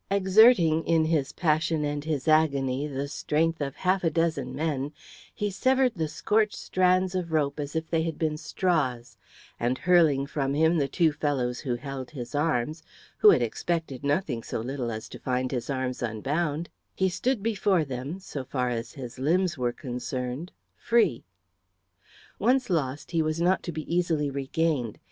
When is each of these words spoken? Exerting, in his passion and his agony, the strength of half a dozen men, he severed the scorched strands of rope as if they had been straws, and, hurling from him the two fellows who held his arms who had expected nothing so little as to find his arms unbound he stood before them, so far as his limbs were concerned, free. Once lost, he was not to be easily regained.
Exerting, 0.09 0.83
in 0.87 1.05
his 1.05 1.31
passion 1.31 1.85
and 1.85 2.03
his 2.05 2.27
agony, 2.27 2.87
the 2.87 3.07
strength 3.07 3.61
of 3.61 3.75
half 3.75 4.03
a 4.03 4.09
dozen 4.09 4.55
men, 4.55 4.91
he 5.31 5.51
severed 5.51 5.93
the 5.93 6.07
scorched 6.07 6.55
strands 6.55 7.13
of 7.13 7.31
rope 7.31 7.59
as 7.59 7.75
if 7.75 7.87
they 7.87 8.01
had 8.01 8.17
been 8.17 8.35
straws, 8.35 9.15
and, 9.59 9.77
hurling 9.77 10.25
from 10.25 10.55
him 10.55 10.79
the 10.79 10.87
two 10.87 11.11
fellows 11.11 11.59
who 11.59 11.75
held 11.75 12.09
his 12.09 12.33
arms 12.33 12.81
who 13.19 13.29
had 13.29 13.43
expected 13.43 14.03
nothing 14.03 14.41
so 14.41 14.59
little 14.59 14.89
as 14.89 15.07
to 15.07 15.19
find 15.19 15.51
his 15.51 15.69
arms 15.69 16.01
unbound 16.01 16.67
he 16.95 17.07
stood 17.07 17.43
before 17.43 17.85
them, 17.85 18.19
so 18.19 18.43
far 18.43 18.69
as 18.71 18.93
his 18.93 19.19
limbs 19.19 19.55
were 19.55 19.71
concerned, 19.71 20.51
free. 20.75 21.23
Once 22.39 22.71
lost, 22.71 23.11
he 23.11 23.21
was 23.21 23.39
not 23.39 23.61
to 23.61 23.71
be 23.71 23.83
easily 23.95 24.31
regained. 24.31 24.97